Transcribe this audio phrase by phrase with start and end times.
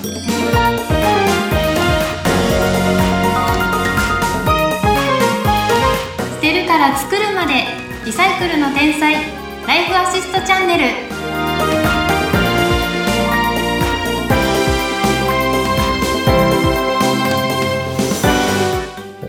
[0.00, 0.06] 捨
[6.40, 7.66] てるから作るまで
[8.06, 9.12] リサイクルの天才
[9.66, 10.84] ライフアシストチャンネル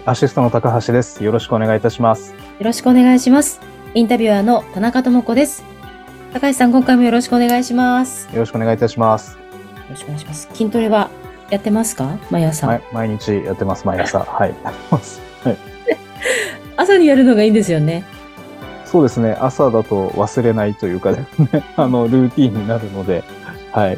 [0.06, 1.22] アシストの高橋です。
[1.22, 2.32] よろしくお願いいたします。
[2.32, 3.60] よろしくお願いします。
[3.94, 5.66] インタビュアーの田中智子です。
[6.32, 8.28] 高橋さん、今回もよろしくお願いします。
[8.28, 9.38] よよろしくお願いいたします。
[9.92, 10.50] ろしくお願いします。
[10.54, 11.10] 筋トレは
[11.50, 12.18] やってますか？
[12.30, 14.20] 毎朝、はい、毎日やってます、毎朝。
[14.26, 14.54] はい。
[16.78, 18.04] 朝にやるのがいいんですよね。
[18.86, 23.24] そうですね、朝だと忘れないというかですね、 あの、ルーティンになるので、
[23.72, 23.98] はい。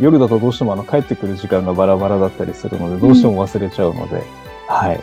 [0.00, 4.22] 夜だとどうしてもあの、帰ってくる時間がバラバラだったりするので、どうしても忘れちゃうので、
[4.66, 5.00] はい。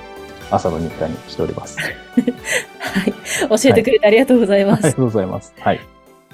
[0.51, 1.77] 朝の日課にしております。
[1.79, 3.13] はい。
[3.61, 4.79] 教えてくれてありがとうございます。
[4.79, 5.53] ありがとうございます。
[5.59, 5.79] はい。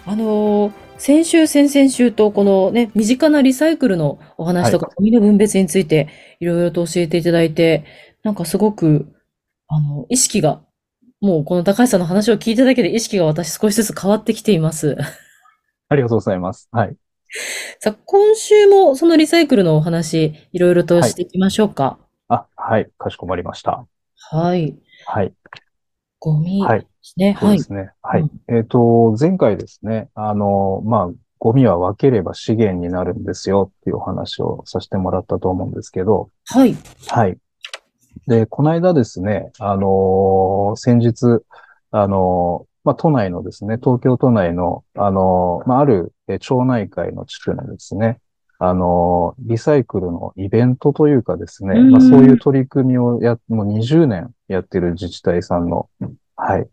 [0.08, 6.10] あのー先週、先々週と、このね、身近なリサイクルのお話とか、ゴミの分別について、
[6.40, 7.86] いろいろと教えていただいて、
[8.24, 9.14] なんかすごく、
[9.68, 10.62] あの、意識が、
[11.22, 14.96] もうこの高橋さんの話を聞いただけで意識が私少しずつ変わってきています。
[15.90, 16.70] ありがとうございます。
[16.72, 16.96] はい。
[17.80, 22.00] さあ、今週もそのリサイクルのお話、いろいろとしていきましょうか。
[22.30, 22.90] あ、はい。
[22.98, 23.86] かしこまりました。
[24.32, 24.76] はい。
[25.06, 25.34] はい。
[26.26, 27.34] ゴミはいですね。
[27.34, 27.36] はい。
[27.40, 27.92] そうですね。
[28.02, 28.22] はい。
[28.22, 36.76] うんえっ、と、前回ですね、あの、まあ、ゴミは分ければ資源になるんですよっていうお話をさせてもらったと思うんですけど、はい。
[37.10, 37.38] はい。
[38.26, 41.44] で、この間ですね、あの先日、
[41.92, 48.20] あのまあ、都内のですね、東京都内の、あのまあ、あるえ町内会の地区のですね、
[48.58, 55.90] あのリサイクルのイベントというかですね、うんまあ、そういう取り組みをや、もう20年やってる自治体さんの、
[56.36, 56.68] はい、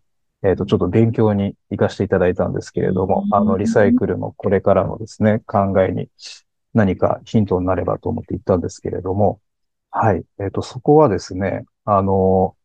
[0.44, 6.08] えっ、と、ちょっと勉強に行かせていただいたんですけれども、うんあの、リサイクルのこれからのですね、考えに
[6.74, 9.40] 何かヒントになればと思って行ったんですけれども、
[9.90, 10.24] はい。
[10.40, 12.56] えっ、と、そこはですね、あの、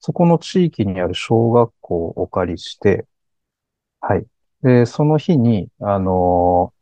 [0.00, 3.06] そこの地域にある小学校をお借りして、
[4.00, 4.26] はい。
[4.62, 6.72] で、その日に、あの、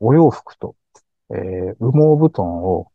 [0.00, 0.74] お洋服と、
[1.30, 2.90] えー羽毛布団を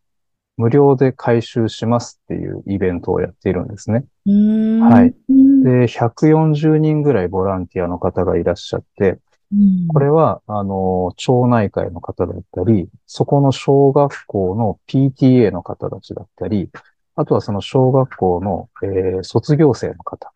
[0.58, 4.06] 無料で回収しますっていうイベントをやっているんですね。
[4.25, 5.64] はいうん。
[5.64, 9.20] で、140人ぐらいボランティアの方がいらっしゃって、
[9.52, 16.70] うんこれは、あの、町内会の方だったり、そこの小学校の PTA の方たちだったり、
[17.16, 20.31] あとはその小学校の、えー卒業生の方っ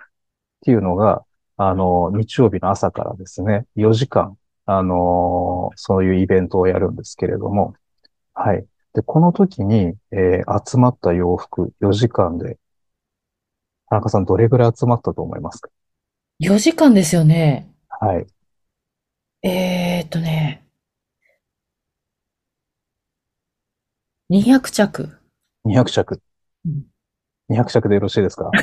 [0.63, 1.23] ていうのが、
[1.57, 7.75] あの、日曜日の朝からですね、4時間、あのそういうイベントをやるんですけれども、
[8.35, 8.66] はい。
[8.94, 12.57] で、この時に、えー集まった洋服4時間で、
[13.90, 15.69] 田中さんどれぐらい集まったと思いますか
[16.40, 17.72] ？4時間ですよね。
[17.90, 19.47] はい。
[19.47, 20.66] えーっとね。
[24.29, 25.09] 200着。
[25.66, 26.22] 200着
[26.66, 26.84] うん。
[27.50, 28.50] 200着でよろしいですか？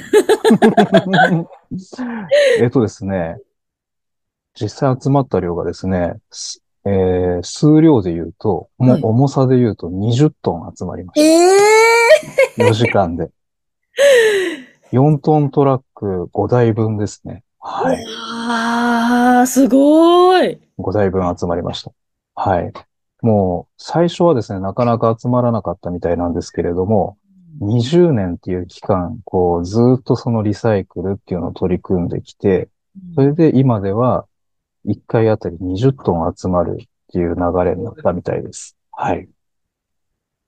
[2.60, 3.37] えっとですね、
[4.54, 11.48] 実際集まった量がですね、すえー数量で言うと、もうはい重さで言うと20トン集まりましえ
[12.56, 12.65] た。
[12.65, 13.31] 4時間で。
[14.92, 17.42] 4トントラック5台分ですね。
[17.59, 18.04] はい。
[18.48, 20.60] あー、すごーい。
[20.78, 21.92] 5台分集まりました。
[22.34, 22.72] はい。
[23.22, 27.16] もう、最初はですね、なかなか集まらなかったみたいなんですけれども、
[27.60, 32.69] 20年っていう期間、こう、ずーっとそのリサイクルっていうのを取り組んできて、
[33.15, 34.26] それで今では
[34.84, 38.76] 1回あたり20トン集まるっていう流れになったみたいです。
[38.93, 39.28] はい。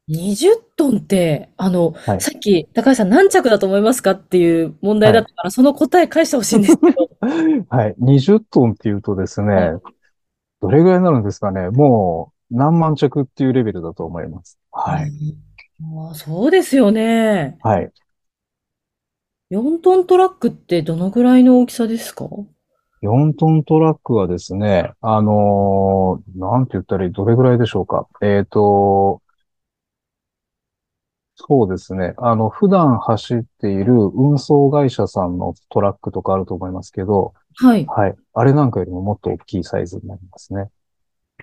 [0.09, 7.09] 20トンって、あの、はいさっき高橋さん何着だと思いますかっていう問題だったから、その答え返してほしいんですけど。
[7.71, 7.95] はい。
[7.99, 9.81] 20トンっていうとですね、はい
[10.61, 11.69] どれぐらいになるんですかね。
[11.69, 14.59] もう何万着っていうレベルだと思います。
[14.73, 15.11] はい。
[15.83, 17.59] あーそうですよね。
[17.63, 17.93] はい。
[19.51, 22.27] 4トントラックってどのぐらいの大きさですか？
[23.05, 28.09] 4トントラックはですね、あのーなんて言ったらいい、どれぐらいでしょうか。
[28.23, 29.23] えっと、
[31.37, 32.15] そうですね。
[32.19, 37.93] あの、普段走っている運送会社さんのトラックとかあると思いますけど、はい。
[37.95, 38.17] はい。
[38.35, 40.71] あれなんかよりももっと大きいサイズになりますね。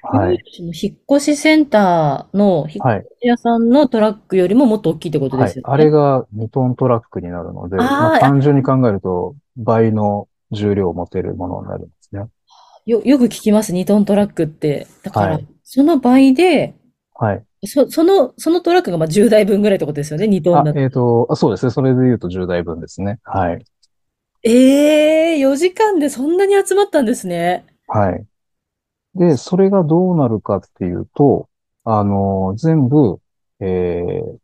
[0.01, 0.45] はい。
[0.74, 3.07] 引っ越しセンターの引っはい。
[3.12, 5.47] 越し屋さんのトラックよりももっと大きいってことはい。
[5.47, 5.68] ですよね。
[5.74, 12.25] あれが2トントラックになるので、あーまあ単純に考えると倍の重量を持てるものになるんですね。
[12.86, 14.88] よ、よく聞きます、2トントラックって。
[15.03, 16.75] だから、はいその倍で、
[17.15, 17.45] はい。
[17.65, 20.80] そ、その、そのトラックがまあ10台分ぐらいってことですよね、2トあンだ、と。
[20.81, 21.71] えっと、あそうですね。
[21.71, 23.19] それで言うと10台分ですね。
[23.24, 23.63] はい。
[24.44, 27.65] ええー、4時間でそんなに集まったんですね。
[27.88, 28.25] はい。
[29.15, 31.48] で、それがどうなるかっていうと、
[31.86, 33.19] あの、全部、
[33.62, 34.38] えー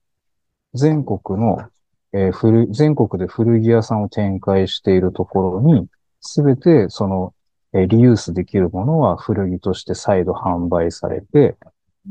[0.73, 1.69] 全国の、
[2.13, 5.87] えー古、全国で古着屋さんを展開しているところに、
[6.21, 7.33] すべてその、
[7.73, 11.57] えーリユースできるものは古着として再度販売されて、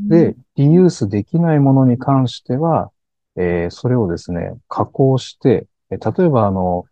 [0.08, 2.90] で、リユースできないものに関しては、
[3.36, 6.84] えーそれをですね、加工して、えー例えばあの、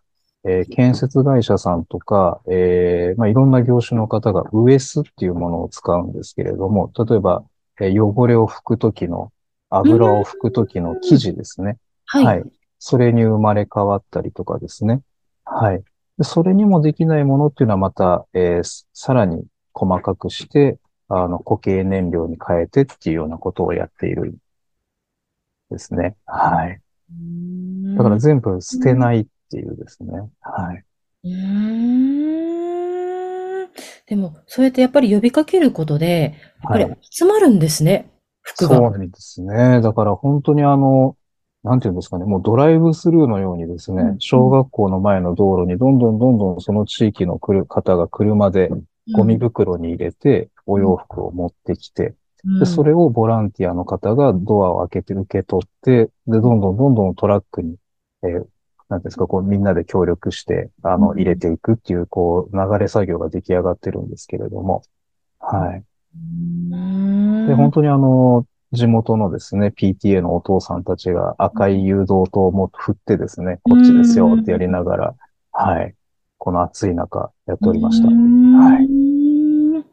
[0.44, 7.44] えー建設会社さんとか、えーまあ、いろんな業種の方がウエスっていうものを使うんですけれども、例えば、
[7.80, 9.32] えー汚れを拭くときの、
[9.70, 11.78] 油を拭くときの生地ですね。
[12.06, 12.24] はい。
[12.24, 12.44] はい。
[12.78, 15.00] それに生まれ変わったりとかですね。
[15.44, 15.84] はい。
[16.18, 20.78] でそれにもできないものっていうのはまた、えーすさらに細かくして、
[21.08, 24.36] あの、固形燃料に変えてっていうようなことをやっているん
[25.70, 26.16] ですね。
[26.26, 26.80] はい。
[27.96, 30.12] だから全部捨てないっていうですね。
[30.40, 30.84] はい。
[31.24, 31.30] うー
[33.66, 33.68] ん。
[34.06, 38.10] でも、そうやってやっぱり呼びかけることで、やっぱりはい集まるんですね、
[38.42, 38.76] 服が。
[38.76, 39.80] そうなんですね。
[39.80, 41.16] だから本当にあの、
[41.64, 48.68] なんていうんですかね、もうドライブスルーのようにですねうん、小学校の前の道路にどんどんどんどんその地域の来る方が車で
[49.12, 52.14] ゴミ袋に入れてお洋服を持ってきて、
[52.44, 52.58] うん。
[52.58, 57.76] で、それをボランティアの方がドアを開けて受け取って、で、どんどんどんどんトラックに、
[58.22, 58.46] えー
[58.90, 61.18] なんですか、こうみんなで協力して、あの、うん。
[61.18, 64.82] 入れていくっていう、こう、流れ作業が出来上がってるんですけれども、
[65.40, 65.84] はい。
[66.14, 67.46] うん。
[67.46, 75.14] で、本当にあの、地元のですね、PTA のお父さんたちが赤い誘導灯をも振ってですね、こっちですよってやりながら、
[75.52, 75.94] はい。
[76.38, 78.08] この暑い中、やっておりました。
[78.08, 79.84] はいい。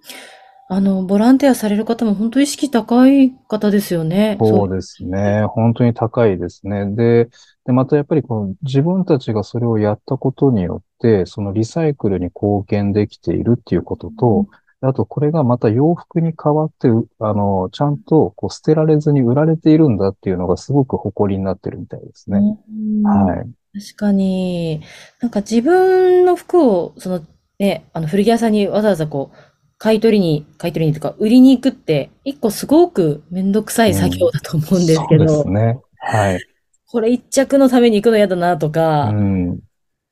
[0.74, 4.38] あの、ボランティアされる方も本当意識高い方ですよね。
[4.40, 5.44] そうですね。
[5.46, 6.86] 本当に高いですね。
[6.96, 7.30] で、
[7.66, 14.48] で、またやっぱりこの自分たちがそれをやったことによって、そのリサイクルに貢献できているっていうことと、
[14.82, 22.40] あとこれがまた洋服に変わって、うあの、ちゃんとこう捨てられずに売られているんだっていうのがすごく誇りになってるみたいですね。
[22.40, 23.50] うんはい。
[23.74, 24.82] 確かに、
[25.22, 27.22] なんか自分の服を、その
[27.60, 29.38] ね、あの古着屋さんにわざわざこう、
[29.78, 35.80] 買い取りに、買い取りにとか、売りに行くって、一個すごくめんどくさい作業だと思うんですけそうでど、すね。
[36.00, 36.40] はい。
[36.88, 39.60] これ一着のために行くの嫌だなとうか、ん。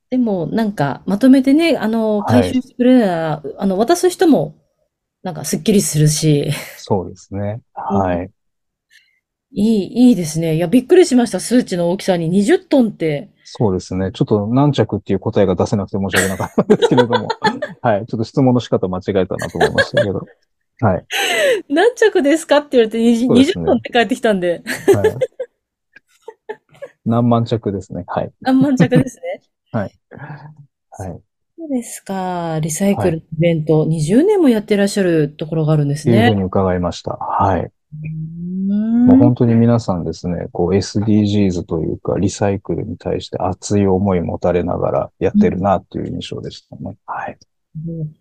[0.09, 4.55] でもなんかまとめてね、あの、はい回収してくれるなら、あの、渡す人も、
[5.23, 7.61] なんかすっきりするし、そうですね。
[7.73, 8.31] はい。
[9.51, 10.55] いい、いいですね。
[10.55, 11.39] いや、びっくりしました。
[11.39, 13.29] 数値の大きさに20トンって。
[13.43, 14.11] そうですね。
[14.13, 17.27] ちょっと何着っていう答えが出せなくて申し訳なかったんですけれども。
[17.81, 18.05] はい。
[18.05, 20.21] ちょっと質問の仕方間違えたなと思いましたけど。
[20.81, 21.05] はい。
[21.67, 24.61] 何着ですかって言われて 20, そうですね20トンって返ってきたんで、
[24.93, 25.17] はい。
[27.05, 28.03] 何万着ですね。
[28.07, 28.31] はい。
[28.41, 29.41] 何万着ですね。
[29.71, 29.91] はい。
[31.69, 32.59] そうですか。
[32.61, 36.15] リサイクルイベント、20年もやってらっしゃるところがあるんですね。
[36.15, 37.11] というふうに伺いました。
[37.11, 37.71] はい。
[38.67, 46.97] もう本当に皆さんですね、こう SDGs というか、リサイクルに対して熱い思い持たれながらやってるなっていう印象でしたね。
[47.05, 47.37] はい。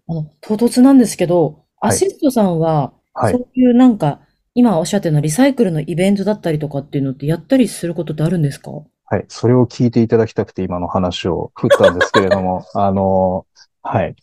[0.09, 4.21] あの、唐突なんですけど、はいアシストさんは、はいそういうなんか、
[4.55, 8.73] 今おっしゃったようなリサイクルのイベントだったりとかっていうのってやったりすることってあるんですか？
[9.11, 9.25] はい。
[9.29, 13.47] それを聞いていただきたくて今の話を振ったんですけれども、 あの、
[13.83, 14.15] はい。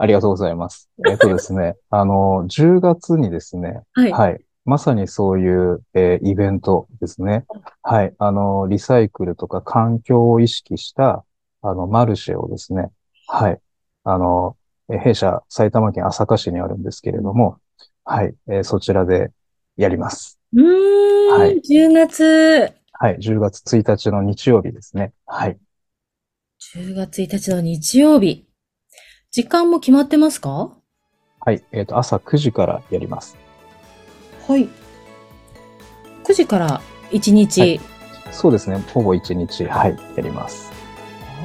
[0.00, 0.88] ありがとうございます。
[1.08, 4.12] えっとですね、あの、10月にですね、はい。
[4.12, 4.40] はい。
[4.64, 7.46] まさにそういう、えーイベントですね。
[7.82, 8.14] はい。
[8.18, 11.24] あの、リサイクルとか環境を意識した、
[11.62, 12.90] あの、マルシェをですね。
[13.26, 13.58] はい。
[14.04, 14.56] あの、
[14.88, 17.56] えー弊社、埼玉県朝霞市にあるんですけれども、
[18.04, 18.34] はい。
[18.48, 19.32] えーそちらで
[19.76, 20.38] やります。
[20.54, 23.18] うーん、はい10月、はい。
[23.18, 25.12] 10月1日の日曜日ですね。
[25.24, 25.56] はい。
[26.74, 28.46] 10月1日の日曜日。
[29.30, 30.72] 時間も決まってますか？
[31.40, 31.62] はい。
[31.70, 33.36] えっと、朝9時からやります。
[34.48, 34.68] はい。
[36.24, 37.60] 9時から1日。
[37.60, 37.80] はい
[38.30, 38.76] そうですね。
[38.92, 39.96] ほぼ1日、はい。
[40.16, 40.70] やります。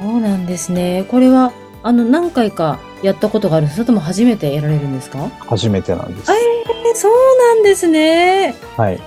[0.02, 1.06] そうなんですね。
[1.08, 1.50] これは、
[1.82, 5.28] あの、何回かやったことがあるそれとも初めてやられるんですか？
[5.46, 6.30] 初めてなんです。
[6.30, 8.54] えーそうなんですね。
[8.76, 9.00] はい。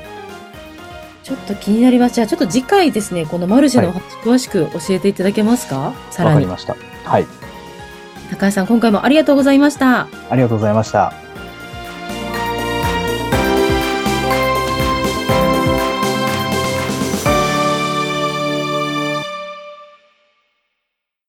[1.27, 2.15] ちょっと気になります。
[2.15, 5.93] じゃあ、ちょっと次回ですね、このマルシェのお話、詳しく教えていただけますか？
[6.09, 6.35] さらに。
[6.35, 6.77] わかりました。
[7.03, 7.27] はい。
[8.29, 10.07] 高橋さん、今回もありがとうございました。
[10.29, 11.26] ありがとうございました。